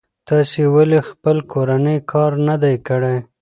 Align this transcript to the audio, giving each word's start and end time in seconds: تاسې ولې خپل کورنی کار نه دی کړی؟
تاسې 0.27 0.61
ولې 0.75 0.99
خپل 1.09 1.37
کورنی 1.51 1.97
کار 2.11 2.31
نه 2.47 2.55
دی 2.63 2.75
کړی؟ 2.87 3.17